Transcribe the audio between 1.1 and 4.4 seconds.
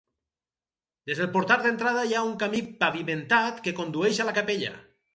Des del portal d'entrada hi ha un camí pavimentat que condueix a la